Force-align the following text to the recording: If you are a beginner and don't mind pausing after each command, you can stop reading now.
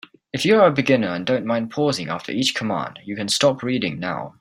If 0.33 0.45
you 0.47 0.59
are 0.59 0.65
a 0.65 0.71
beginner 0.71 1.09
and 1.09 1.27
don't 1.27 1.45
mind 1.45 1.69
pausing 1.69 2.09
after 2.09 2.31
each 2.31 2.55
command, 2.55 2.97
you 3.05 3.15
can 3.15 3.27
stop 3.29 3.61
reading 3.61 3.99
now. 3.99 4.29